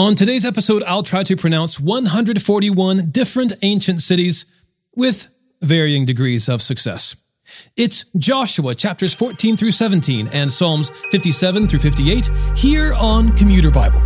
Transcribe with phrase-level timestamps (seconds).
[0.00, 4.46] On today's episode, I'll try to pronounce 141 different ancient cities
[4.96, 5.28] with
[5.60, 7.16] varying degrees of success.
[7.76, 14.00] It's Joshua chapters 14 through 17 and Psalms 57 through 58 here on Commuter Bible.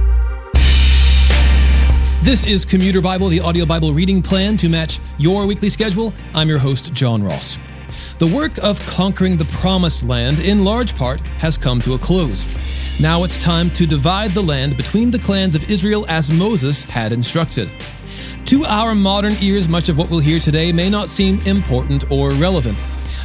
[2.24, 6.12] This is Commuter Bible, the audio Bible reading plan to match your weekly schedule.
[6.34, 7.56] I'm your host, John Ross.
[8.18, 12.63] The work of conquering the Promised Land, in large part, has come to a close.
[13.00, 17.10] Now it's time to divide the land between the clans of Israel as Moses had
[17.10, 17.68] instructed.
[18.46, 22.30] To our modern ears, much of what we'll hear today may not seem important or
[22.30, 22.80] relevant.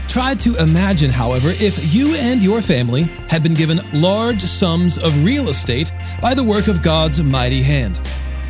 [0.08, 5.24] Try to imagine, however, if you and your family had been given large sums of
[5.24, 8.02] real estate by the work of God's mighty hand.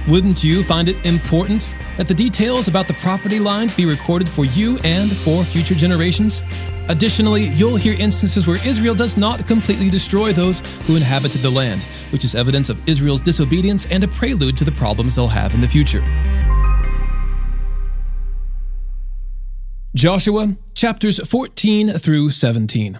[0.07, 4.45] Wouldn't you find it important that the details about the property lines be recorded for
[4.45, 6.41] you and for future generations?
[6.87, 11.83] Additionally, you'll hear instances where Israel does not completely destroy those who inhabited the land,
[12.11, 15.61] which is evidence of Israel's disobedience and a prelude to the problems they'll have in
[15.61, 16.01] the future.
[19.95, 22.99] Joshua chapters 14 through 17.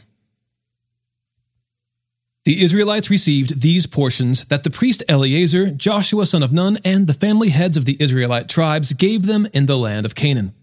[2.49, 7.13] The Israelites received these portions that the priest Eleazar, Joshua son of Nun, and the
[7.13, 10.55] family heads of the Israelite tribes gave them in the land of Canaan.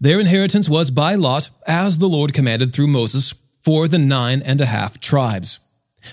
[0.00, 4.58] Their inheritance was by lot, as the Lord commanded through Moses, for the nine and
[4.62, 5.60] a half tribes.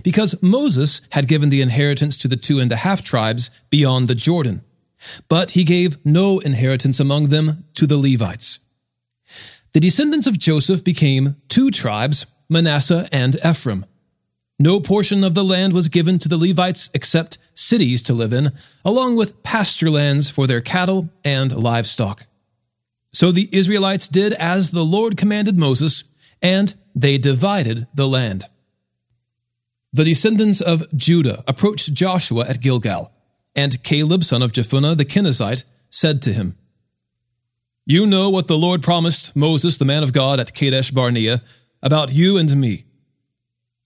[0.04, 4.16] Because Moses had given the inheritance to the two and a half tribes beyond the
[4.16, 4.64] Jordan.
[5.30, 8.60] But he gave no inheritance among them to the Levites.
[9.72, 13.86] The descendants of Joseph became two tribes, Manasseh and Ephraim.
[14.62, 18.52] No portion of the land was given to the Levites except cities to live in,
[18.84, 22.26] along with pasture lands for their cattle and livestock.
[23.14, 26.04] So the Israelites did as the Lord commanded Moses,
[26.42, 28.46] and they divided the land.
[29.94, 33.12] The descendants of Judah approached Joshua at Gilgal,
[33.56, 36.58] and Caleb, son of Jephunneh the Kenizzite, said to him,
[37.86, 41.42] You know what the Lord promised Moses, the man of God, at Kadesh Barnea,
[41.82, 42.86] about you and me.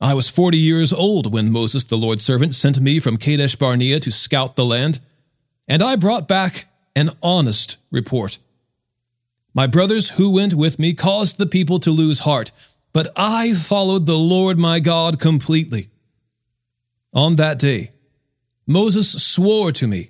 [0.03, 4.01] I was forty years old when Moses, the Lord's servant, sent me from Kadesh Barnea
[4.01, 4.99] to scout the land,
[5.65, 8.37] and I brought back an honest report.
[9.53, 12.51] My brothers who went with me caused the people to lose heart,
[12.91, 15.89] but I followed the Lord my God completely.
[17.13, 17.93] On that day,
[18.67, 20.09] Moses swore to me,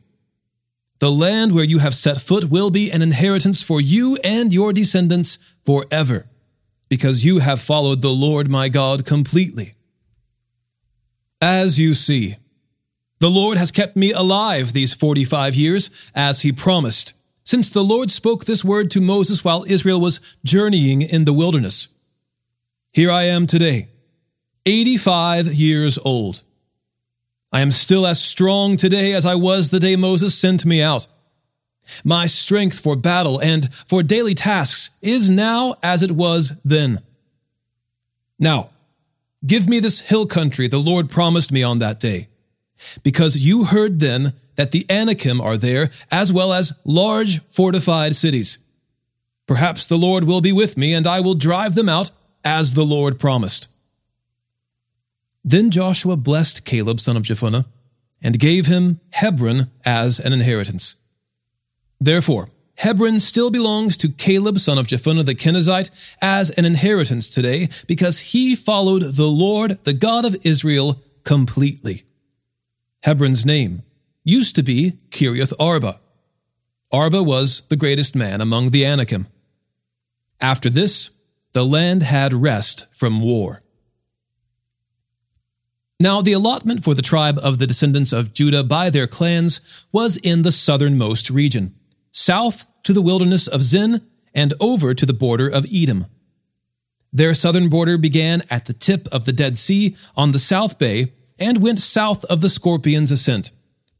[0.97, 4.73] The land where you have set foot will be an inheritance for you and your
[4.73, 6.25] descendants forever,
[6.89, 9.72] because you have followed the Lord my God completely.
[11.43, 12.37] As you see,
[13.19, 17.11] the Lord has kept me alive these 45 years, as he promised
[17.43, 21.89] since the Lord spoke this word to Moses while Israel was journeying in the wilderness.
[22.93, 23.89] Here I am today,
[24.65, 26.43] 85 years old.
[27.51, 31.07] I am still as strong today as I was the day Moses sent me out.
[32.05, 37.01] My strength for battle and for daily tasks is now as it was then.
[38.39, 38.69] Now,
[39.45, 42.29] give me this hill country the Lord promised me on that day,
[43.03, 48.59] because you heard then that the Anakim are there, as well as large fortified cities.
[49.47, 52.11] Perhaps the Lord will be with me, and I will drive them out,
[52.45, 53.67] as the Lord promised.
[55.43, 57.65] Then Joshua blessed Caleb, son of Jephunneh,
[58.21, 60.95] and gave him Hebron as an inheritance.
[61.99, 65.91] Therefore, Hebron still belongs to Caleb, son of Jephunneh the Kenizzite,
[66.21, 72.03] as an inheritance today, because he followed the Lord, the God of Israel, completely.
[73.03, 73.83] Hebron's name
[74.23, 75.99] used to be Kiriath Arba.
[76.91, 79.27] Arba was the greatest man among the Anakim.
[80.39, 81.09] After this,
[81.53, 83.61] the land had rest from war.
[85.99, 90.17] Now, the allotment for the tribe of the descendants of Judah by their clans was
[90.17, 91.75] in the southernmost region,
[92.13, 96.05] south to the wilderness of Zin and over to the border of Edom.
[97.11, 101.11] Their southern border began at the tip of the Dead Sea on the South Bay
[101.37, 103.51] and went south of the Scorpion's Ascent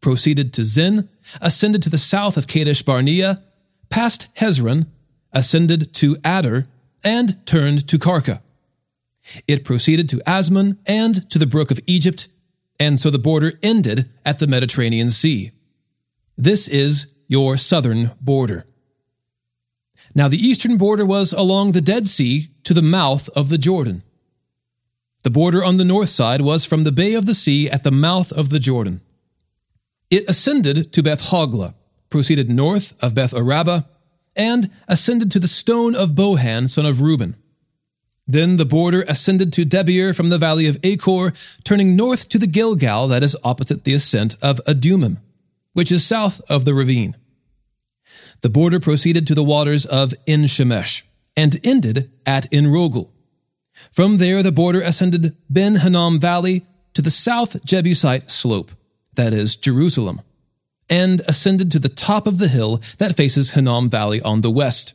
[0.03, 1.09] proceeded to Zin,
[1.42, 3.42] ascended to the south of Kadesh Barnea,
[3.89, 4.86] passed Hezron,
[5.31, 6.68] ascended to Addar,
[7.04, 8.42] and turned to Karka.
[9.48, 12.27] It proceeded to Azmon and to the brook of Egypt,
[12.80, 15.51] and so the border ended at the Mediterranean Sea.
[16.38, 18.65] This is your southern border.
[20.15, 24.03] Now, the eastern border was along the Dead Sea to the mouth of the Jordan.
[25.23, 27.91] The border on the north side was from the Bay of the Sea at the
[27.91, 29.01] mouth of the Jordan.
[30.11, 31.73] It ascended to Beth Hoglah,
[32.09, 33.85] proceeded north of Beth Arabah,
[34.35, 37.35] and ascended to the stone of Bohan, son of Reuben.
[38.27, 41.33] Then the border ascended to Debir from the valley of Achor,
[41.63, 45.17] turning north to the Gilgal that is opposite the ascent of Adumim.
[45.73, 47.15] Which is south of the ravine.
[48.41, 51.03] The border proceeded to the waters of En Shemesh
[51.35, 53.11] and ended at En Rogel.
[53.91, 58.71] From there, the border ascended Ben Hinnom Valley to the south Jebusite slope,
[59.15, 60.21] that is, Jerusalem,
[60.89, 64.93] and ascended to the top of the hill that faces Hinnom Valley on the west,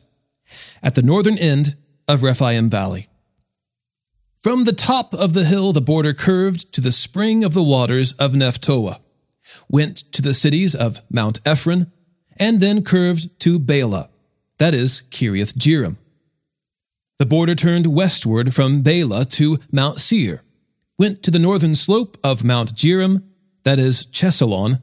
[0.81, 1.75] at the northern end
[2.07, 3.07] of Rephaim Valley.
[4.41, 8.13] From the top of the hill, the border curved to the spring of the waters
[8.13, 8.99] of Nephtoah,
[9.67, 11.91] went to the cities of Mount Ephron,
[12.37, 14.09] and then curved to Baalah,
[14.57, 15.97] that is, Kiriath Jearim.
[17.17, 20.43] The border turned westward from Baalah to Mount Seir,
[20.97, 23.23] went to the northern slope of Mount Jearim,
[23.63, 24.81] that is, Chesalon,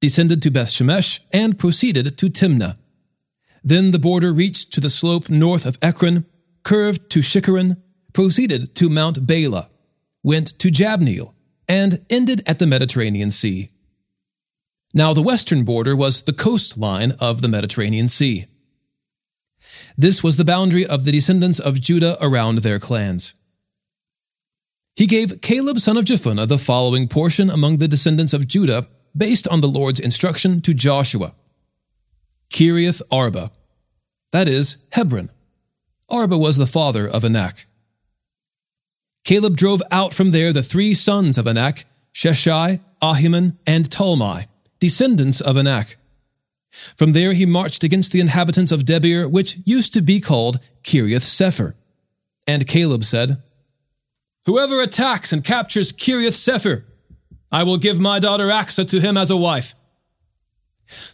[0.00, 2.76] descended to Beth Shemesh, and proceeded to Timnah.
[3.64, 6.26] Then the border reached to the slope north of Ekron,
[6.62, 7.78] curved to Shikkeron,
[8.12, 9.68] proceeded to Mount Baalah,
[10.22, 11.32] went to Jabneel,
[11.66, 13.70] and ended at the Mediterranean Sea.
[14.98, 18.46] Now the western border was the coastline of the Mediterranean Sea.
[19.96, 23.32] This was the boundary of the descendants of Judah around their clans.
[24.96, 29.46] He gave Caleb son of Jephunneh the following portion among the descendants of Judah based
[29.46, 31.32] on the Lord's instruction to Joshua.
[32.50, 33.52] Kiriath Arba,
[34.32, 35.30] that is, Hebron.
[36.08, 37.66] Arba was the father of Anak.
[39.22, 44.48] Caleb drove out from there the three sons of Anak, Sheshai, Ahiman, and Talmai,
[44.80, 45.96] descendants of Anak.
[46.96, 51.24] From there he marched against the inhabitants of Debir, which used to be called Kiriath
[51.24, 51.74] Sepher.
[52.46, 53.42] And Caleb said,
[54.46, 56.84] Whoever attacks and captures Kiriath Sepher,
[57.50, 59.74] I will give my daughter Achsah to him as a wife.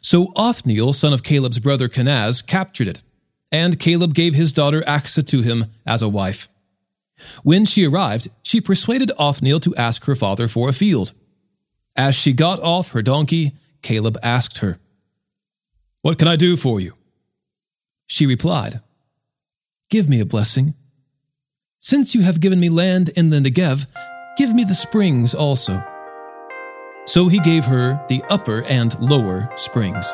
[0.01, 3.03] So Othniel, son of Caleb's brother Kenaz, captured it,
[3.51, 6.49] and Caleb gave his daughter Achsah to him as a wife.
[7.43, 11.13] When she arrived, she persuaded Othniel to ask her father for a field.
[11.97, 13.53] As she got off her donkey,
[13.83, 14.79] Caleb asked her,
[16.05, 16.93] what can I do for you?
[18.07, 18.83] She replied,
[19.89, 20.75] Give me a blessing.
[21.81, 23.87] Since you have given me land in the Negev,
[24.37, 25.83] give me the springs also.
[27.07, 30.13] So he gave her the upper and lower springs.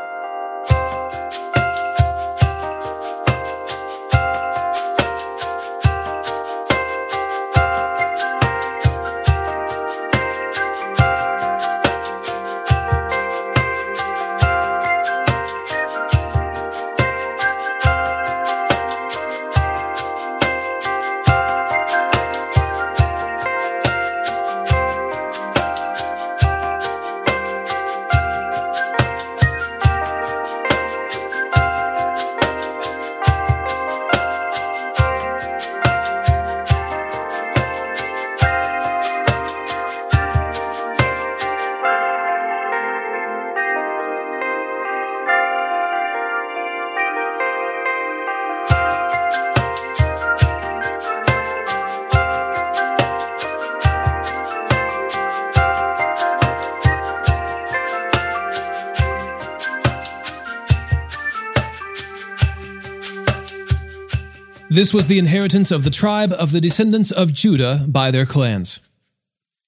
[64.73, 68.79] This was the inheritance of the tribe of the descendants of Judah by their clans.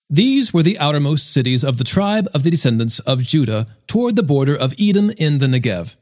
[0.09, 4.23] These were the outermost cities of the tribe of the descendants of Judah toward the
[4.23, 5.97] border of Edom in the Negev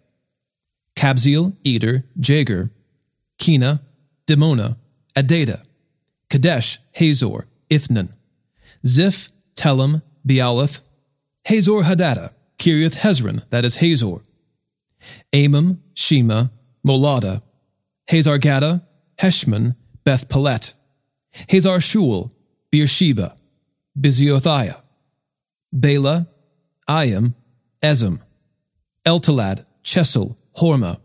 [0.95, 2.69] Kabzeel, Eder, Jagur,
[3.39, 3.81] Kena,
[4.27, 4.77] Dimonah,
[5.17, 5.63] Adadah,
[6.29, 8.11] Kadesh, Hazor, Ithnan,
[8.85, 10.83] Ziph, Telem, Bealoth,
[11.47, 14.21] Hazor Hadada, Kiriath Hezron, that is Hazor,
[15.33, 16.49] Amam, Shema,
[16.87, 17.41] Moladah,
[18.11, 18.83] Hazar Gaddah,
[19.21, 20.75] Heshmon, Beth Pelet,
[21.51, 22.35] Hazar Shul,
[22.71, 23.37] Beersheba,
[23.99, 24.81] Biziothiah,
[25.73, 26.29] Bela,
[26.89, 27.35] Ayam,
[27.83, 28.21] Ezem,
[29.07, 31.01] Eltolad, Chesil, Hormah,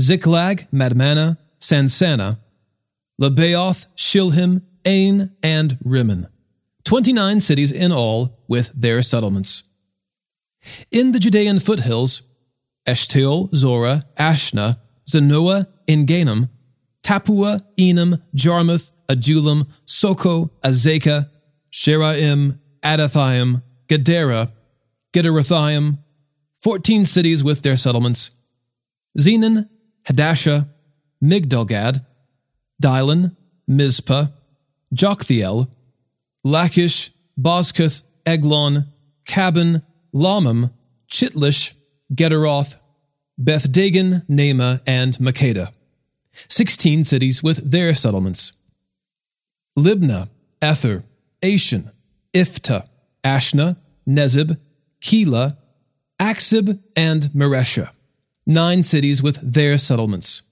[0.00, 2.38] Ziklag, Madmannah, Sansannah,
[3.20, 6.28] Lebaoth, Shilhim, Ain, and Rimmon.
[6.84, 9.64] Twenty-nine cities in all with their settlements.
[10.90, 12.22] In the Judean foothills,
[12.86, 14.78] Eshtaol, Zorah, Ashnah,
[15.08, 16.48] Zanoah, Engannim,
[17.06, 21.30] Tappuah, Enam, Jarmuth, Adullam, Socoh, Azekah,
[21.72, 24.50] Sheraim, Adathaim, Gederah,
[25.14, 25.98] Gederothaim,
[26.56, 28.32] fourteen cities with their settlements,
[29.16, 29.68] Zenon,
[30.08, 30.66] Hadashah,
[31.22, 32.04] Migdalgad,
[32.82, 33.36] Dibon,
[33.68, 34.26] Mizpah,
[34.92, 35.68] Joktheel,
[36.42, 38.86] Lachish, Bozkath, Eglon,
[39.28, 39.82] Cabbon,
[40.12, 40.72] Lahmam,
[41.08, 41.72] Chitlish,
[42.12, 42.74] Gederoth,
[43.38, 45.75] Beth Dagon, Naamah, and Makkedah.
[46.48, 48.52] 16 cities with their settlements.
[49.78, 50.28] Libnah,
[50.62, 51.04] Ether,
[51.42, 51.92] Ashan,
[52.32, 52.88] Iphtah,
[53.22, 53.76] Ashnah,
[54.08, 54.58] Nezib,
[55.00, 55.56] Keilah,
[56.20, 57.90] Achzib and Mareshah,
[58.46, 60.42] nine cities with their settlements.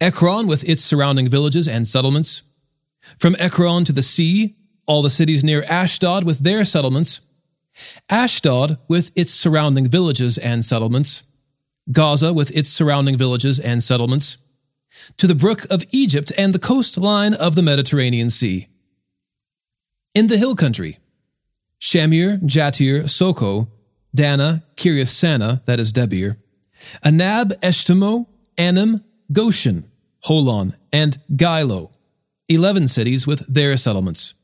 [0.00, 2.42] Ekron with its surrounding villages and settlements.
[3.18, 7.20] From Ekron to the sea, all the cities near Ashdod with their settlements.
[8.08, 11.22] Ashdod with its surrounding villages and settlements.
[11.90, 14.38] Gaza with its surrounding villages and settlements.
[15.18, 18.68] To the brook of Egypt and the coastline of the Mediterranean Sea.
[20.14, 20.98] In the hill country,
[21.80, 23.68] Shamir, Jattir, Socoh,
[24.16, 26.36] Dannah, Kiriath Sannah, that is Debir,
[27.04, 29.90] Anab, Eshtemoh, Anim, Goshen,
[30.26, 31.90] Holon, and Giloh,
[32.48, 34.34] eleven cities with their settlements.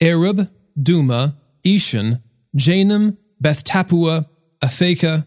[0.00, 0.48] Arab,
[0.80, 1.34] Dumah,
[1.64, 2.22] Eshan,
[2.56, 4.26] Janim, Beth Tappuah,
[4.62, 5.26] Aphekah,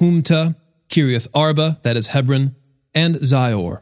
[0.00, 0.56] Humtah,
[0.88, 2.54] Kiriath Arba, that is Hebron,
[2.94, 3.80] and Zior,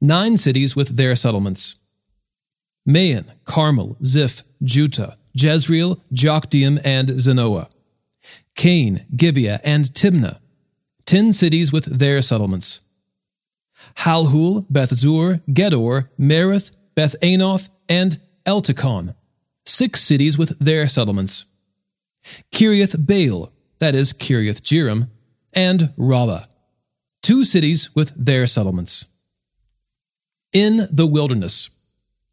[0.00, 1.76] nine cities with their settlements.
[2.86, 7.68] Maon, Carmel, Ziph, Juttah, Jezreel, Jokdeam, and Zanoah.
[8.56, 10.38] Kain, Gibeah, and Timnah,
[11.06, 12.80] ten cities with their settlements.
[13.98, 19.14] Halhul, Beth Zur, Gedor, Merith, Beth Anoth, and Eltekon,
[19.64, 21.46] six cities with their settlements.
[22.52, 25.08] Kiriath Baal, that is Kiriath Jearim,
[25.52, 26.44] and Rabbah,
[27.22, 29.06] two cities with their settlements.
[30.52, 31.70] In the wilderness,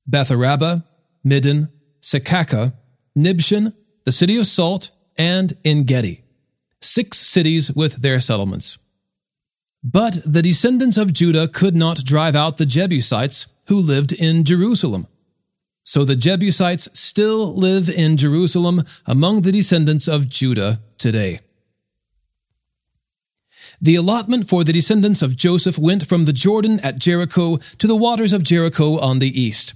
[0.10, 0.84] Betharaba,
[1.24, 1.70] Middin,
[2.01, 2.74] Secacah,
[3.17, 3.74] Nibshan,
[4.06, 6.24] the city of Salt, and Engedi,
[6.82, 8.77] six cities with their settlements.
[9.84, 15.08] But the descendants of Judah could not drive out the Jebusites who lived in Jerusalem.
[15.84, 21.39] So the Jebusites still live in Jerusalem among the descendants of Judah today.
[23.79, 27.96] The allotment for the descendants of Joseph went from the Jordan at Jericho to the
[27.96, 29.75] waters of Jericho on the east,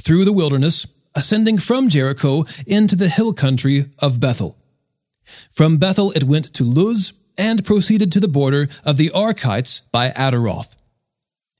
[0.00, 4.56] through the wilderness, ascending from Jericho into the hill country of Bethel.
[5.50, 10.10] From Bethel it went to Luz and proceeded to the border of the Arkites by
[10.10, 10.76] Ataroth.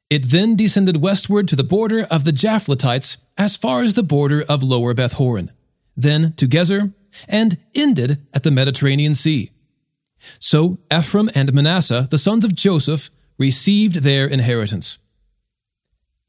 [0.09, 4.45] It then descended westward to the border of the Japhletites as far as the border
[4.49, 5.51] of Lower Bethhoron,
[5.97, 6.93] then to Gezer,
[7.29, 9.51] and ended at the Mediterranean Sea.
[10.39, 14.99] So Ephraim and Manasseh, the sons of Joseph, received their inheritance.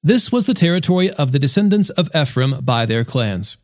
[0.03, 3.57] This was the territory of the descendants of Ephraim by their clans.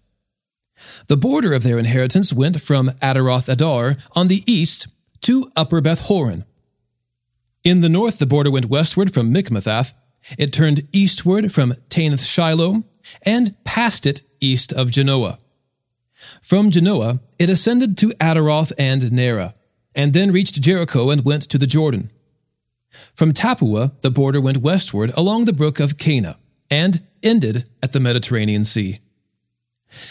[1.07, 4.87] The border of their inheritance went from Ataroth Adar on the east
[5.21, 6.45] to Upper Beth Horon.
[7.63, 9.93] In the north, the border went westward from Michmethath.
[10.37, 12.83] It turned eastward from Taanath Shiloh
[13.23, 15.39] and passed it east of Janoah.
[16.41, 19.53] From Janoah, it ascended to Ataroth and Nerah
[19.97, 22.11] and then reached Jericho and went to the Jordan.
[23.13, 26.37] From Tappuah, the border went westward along the brook of Kanah
[26.69, 28.99] and ended at the Mediterranean Sea.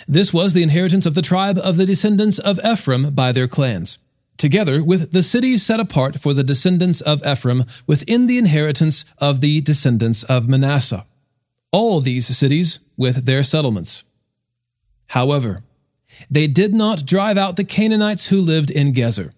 [0.08, 3.98] This was the inheritance of the tribe of the descendants of Ephraim by their clans,
[4.36, 9.40] together with the cities set apart for the descendants of Ephraim within the inheritance of
[9.40, 11.06] the descendants of Manasseh.
[11.70, 14.02] All these cities with their settlements.
[15.08, 15.62] However,
[16.28, 19.32] they did not drive out the Canaanites who lived in Gezer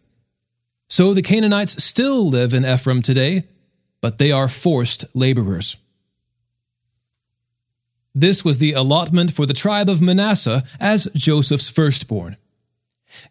[0.89, 3.45] so the Canaanites still live in Ephraim today,
[4.01, 5.77] but they are forced laborers.
[8.15, 12.37] This was the allotment for the tribe of Manasseh as Joseph's firstborn.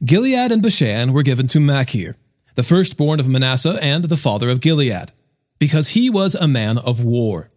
[0.05, 2.15] Gilead and Bashan were given to Machir,
[2.55, 5.11] the firstborn of Manasseh and the father of Gilead,
[5.59, 7.49] because he was a man of war.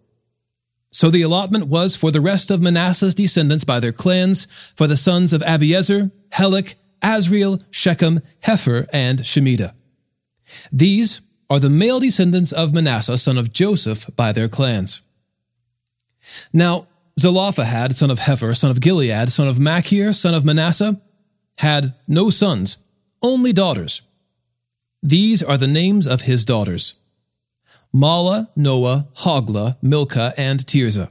[0.90, 4.96] So the allotment was for the rest of Manasseh's descendants by their clans, for the
[4.96, 9.72] sons of Abiezer, Helek, Asriel, Shechem, Hepher, and Shemida.
[10.72, 15.02] These are the male descendants of Manasseh, son of Joseph, by their clans.
[16.52, 16.86] Now,
[17.18, 21.00] Zelophehad, son of Hepher, son of Gilead, son of Machir, son of Manasseh,
[21.58, 22.78] had no sons,
[23.22, 24.02] only daughters.
[25.02, 26.94] These are the names of his daughters
[27.94, 31.10] Mahlah, Noah, Hoglah, Milcah, and Tirzah.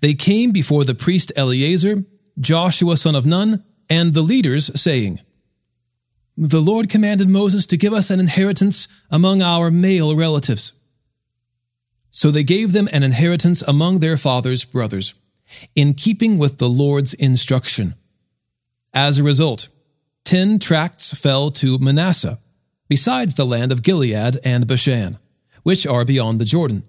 [0.00, 2.04] They came before the priest Eleazar,
[2.38, 5.20] Joshua son of Nun, and the leaders, saying,
[6.36, 10.72] the Lord commanded Moses to give us an inheritance among our male relatives.
[12.10, 15.14] So they gave them an inheritance among their father's brothers,
[15.74, 17.94] in keeping with the Lord's instruction.
[18.92, 19.68] As a result,
[20.24, 22.38] ten tracts fell to Manasseh,
[22.88, 25.18] besides the land of Gilead and Bashan,
[25.62, 26.84] which are beyond the Jordan,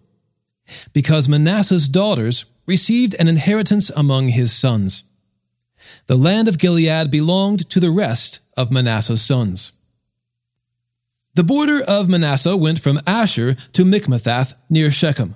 [0.94, 5.04] because Manasseh's daughters received an inheritance among his sons.
[6.08, 9.72] The land of Gilead belonged to the rest of Manasseh's sons.
[11.36, 15.36] The border of Manasseh went from Asher to Michmethath near Shechem.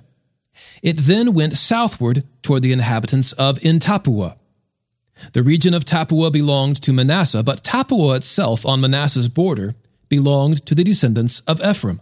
[0.82, 4.36] It then went southward toward the inhabitants of En Tappuah.
[5.34, 9.74] The region of Tappuah belonged to Manasseh, but Tappuah itself on Manasseh's border
[10.08, 12.00] belonged to the descendants of Ephraim.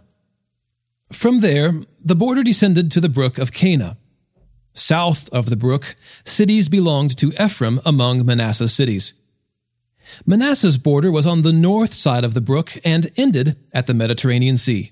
[1.11, 3.97] From there, the border descended to the brook of Kanah.
[4.73, 9.13] South of the brook, cities belonged to Ephraim among Manasseh's cities.
[10.25, 14.57] Manasseh's border was on the north side of the brook and ended at the Mediterranean
[14.57, 14.91] Sea.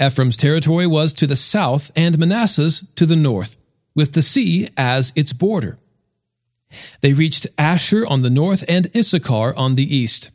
[0.00, 3.56] Ephraim's territory was to the south and Manasseh's to the north,
[3.94, 5.78] with the sea as its border.
[7.00, 10.30] They reached Asher on the north and Issachar on the east.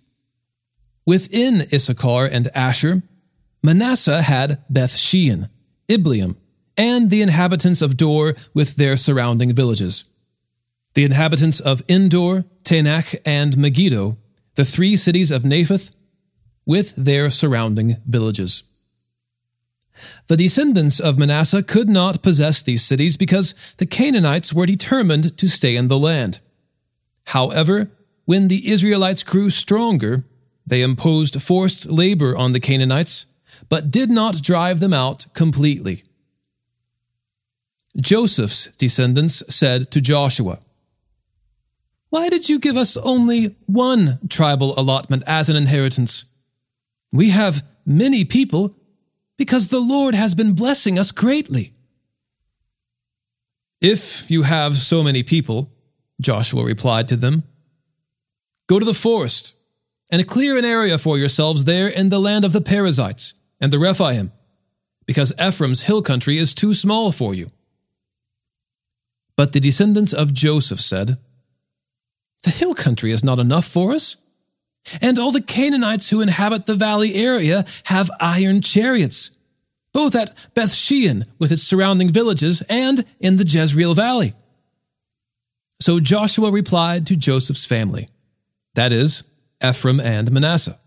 [1.06, 3.04] Within Issachar and Asher,
[3.64, 5.50] Manasseh had Beth Shean,
[5.88, 6.36] Ibleam,
[6.78, 10.04] and the inhabitants of Dor with their surrounding villages.
[10.96, 14.18] The inhabitants of Endor, Taanach, and Megiddo,
[14.56, 15.92] the three cities of Naphath,
[16.66, 18.64] with their surrounding villages.
[20.28, 25.48] The descendants of Manasseh could not possess these cities because the Canaanites were determined to
[25.48, 26.40] stay in the land.
[27.28, 27.92] However,
[28.26, 30.24] when the Israelites grew stronger,
[30.66, 33.26] they imposed forced labor on the Canaanites,
[33.70, 36.04] but did not drive them out completely.
[37.98, 40.60] Joseph's descendants said to Joshua,
[42.16, 46.24] Why did you give us only one tribal allotment as an inheritance?
[47.12, 48.74] We have many people
[49.38, 51.74] because the Lord has been blessing us greatly.
[53.82, 55.74] If you have so many people,
[56.22, 57.44] Joshua replied to them,
[58.68, 59.54] go to the forest
[60.10, 63.80] and clear an area for yourselves there in the land of the Perizzites and the
[63.80, 64.32] Rephaim,
[65.06, 67.52] because Ephraim's hill country is too small for you.
[69.36, 71.18] But the descendants of Joseph said,
[72.46, 74.18] The hill country is not enough for us.
[75.02, 79.32] And all the Canaanites who inhabit the valley area have iron chariots,
[79.92, 84.36] both at Beth Shean with its surrounding villages and in the Jezreel Valley.
[85.82, 88.10] So Joshua replied to Joseph's family,
[88.76, 89.24] that is,
[89.64, 90.78] Ephraim and Manasseh.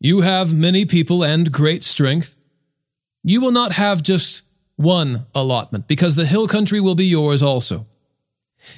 [0.00, 2.36] You have many people and great strength.
[3.24, 4.42] You will not have just
[4.76, 7.86] one allotment, because the hill country will be yours also.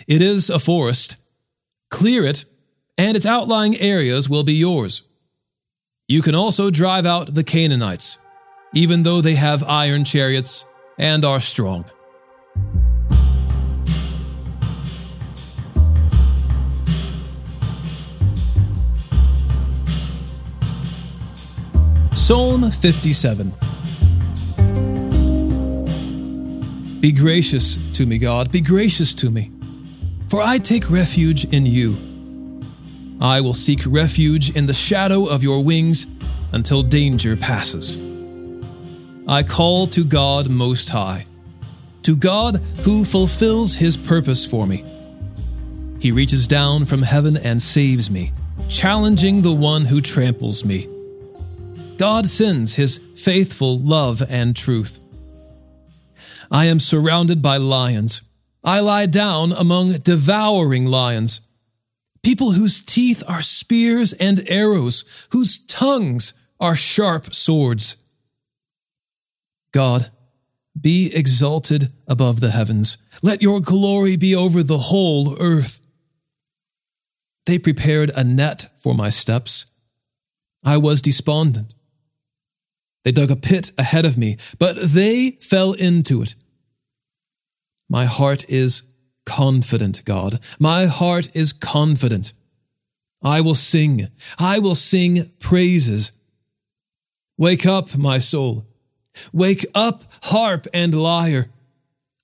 [0.06, 1.16] It is a forest.
[1.90, 2.44] Clear it
[3.00, 5.04] and its outlying areas will be yours.
[6.06, 8.18] You can also drive out the Canaanites,
[8.74, 10.66] even though they have iron chariots
[10.98, 11.86] and are strong.
[22.14, 23.52] Psalm 57
[27.00, 29.50] Be gracious to me, God, be gracious to me,
[30.30, 31.96] for I take refuge in you.
[33.20, 36.06] I will seek refuge in the shadow of your wings
[36.52, 37.98] until danger passes.
[39.26, 41.26] I call to God Most High,
[42.04, 44.84] to God who fulfills his purpose for me.
[45.98, 48.32] He reaches down from heaven and saves me,
[48.68, 50.86] challenging the one who tramples me.
[51.98, 55.00] God sends his faithful love and truth.
[56.52, 58.22] I am surrounded by lions.
[58.62, 61.40] I lie down among devouring lions
[62.22, 67.96] people whose teeth are spears and arrows, whose tongues are sharp swords.
[69.72, 70.10] God,
[70.78, 72.98] be exalted above the heavens.
[73.22, 75.80] Let your glory be over the whole earth.
[77.46, 79.66] They prepared a net for my steps.
[80.62, 81.74] I was despondent.
[83.04, 86.34] They dug a pit ahead of me, but they fell into it.
[87.90, 88.84] My heart is
[89.26, 90.38] confident, God.
[90.60, 92.32] My heart is confident.
[93.20, 94.06] I will sing.
[94.38, 96.12] I will sing praises.
[97.36, 98.64] Wake up, my soul.
[99.32, 101.50] Wake up, harp and lyre.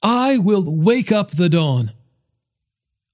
[0.03, 1.91] I will wake up the dawn.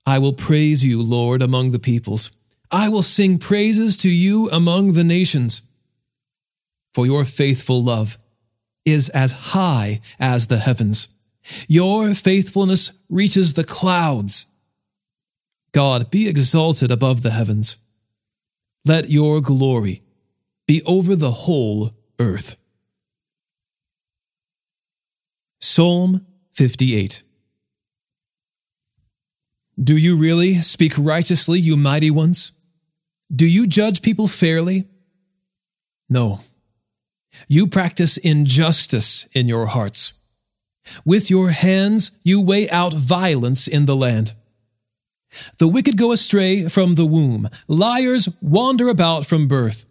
[0.04, 2.32] I will praise you, Lord, among the peoples.
[2.70, 5.62] I will sing praises to you among the nations.
[6.92, 8.18] For your faithful love
[8.84, 11.08] is as high as the heavens
[11.68, 14.46] your faithfulness reaches the clouds.
[15.72, 17.76] God, be exalted above the heavens.
[18.84, 20.02] Let your glory
[20.66, 22.56] be over the whole earth.
[25.60, 27.22] Psalm 58
[29.82, 32.52] Do you really speak righteously, you mighty ones?
[33.34, 34.88] Do you judge people fairly?
[36.08, 36.40] No.
[37.48, 40.12] You practice injustice in your hearts.
[41.04, 44.34] With your hands you weigh out violence in the land.
[45.58, 47.48] The wicked go astray from the womb.
[47.68, 49.86] Liars wander about from birth.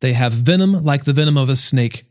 [0.00, 2.04] They have venom like the venom of a snake,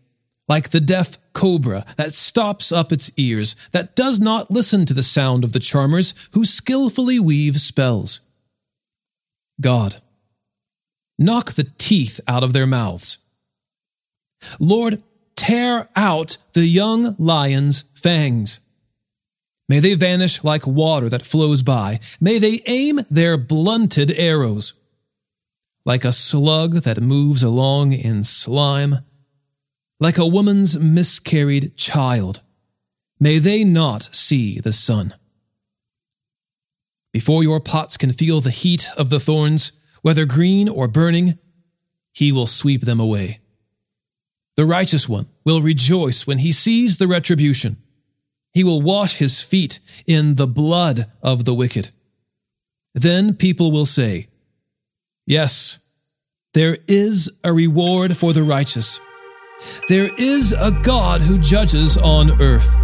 [0.47, 5.03] like the deaf cobra that stops up its ears, that does not listen to the
[5.03, 8.19] sound of the charmers who skillfully weave spells.
[9.62, 9.97] God,
[11.17, 13.17] knock the teeth out of their mouths.
[14.59, 15.03] Lord,
[15.35, 18.59] tear out the young lion's fangs.
[19.67, 21.99] May they vanish like water that flows by.
[22.19, 24.73] May they aim their blunted arrows.
[25.85, 29.05] Like a slug that moves along in slime,
[29.99, 32.41] like a woman's miscarried child,
[33.19, 35.13] may they not see the sun.
[37.12, 41.38] Before your pots can feel the heat of the thorns, whether green or burning,
[42.12, 43.39] he will sweep them away.
[44.55, 47.77] The righteous one will rejoice when he sees the retribution.
[48.60, 51.91] He will wash his feet in the blood of the wicked.
[52.93, 54.28] Then people will say,
[55.26, 55.80] Yes,
[56.54, 59.00] there is a reward for the righteous.
[59.88, 62.76] There is a God who judges on earth.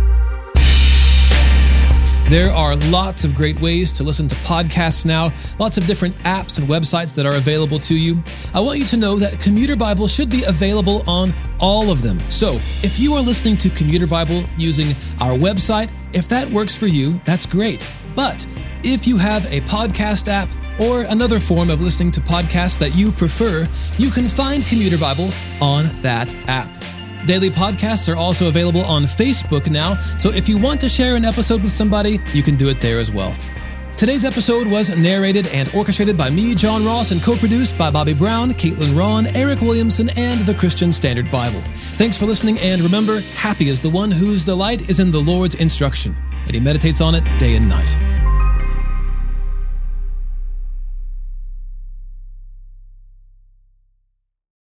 [2.27, 6.57] There are lots of great ways to listen to podcasts now, lots of different apps
[6.57, 8.17] and websites that are available to you.
[8.51, 12.17] I want you to know that Commuter Bible should be available on all of them.
[12.19, 14.87] So, if you are listening to Commuter Bible using
[15.21, 17.87] our website, if that works for you, that's great.
[18.15, 18.43] But
[18.83, 23.11] if you have a podcast app or another form of listening to podcasts that you
[23.11, 23.67] prefer,
[23.99, 25.29] you can find Commuter Bible
[25.61, 26.69] on that app.
[27.25, 31.25] Daily podcasts are also available on Facebook now, so if you want to share an
[31.25, 33.35] episode with somebody, you can do it there as well.
[33.97, 38.13] Today's episode was narrated and orchestrated by me, John Ross, and co produced by Bobby
[38.13, 41.61] Brown, Caitlin Ron, Eric Williamson, and the Christian Standard Bible.
[41.97, 45.55] Thanks for listening, and remember, happy is the one whose delight is in the Lord's
[45.55, 48.14] instruction, and he meditates on it day and night.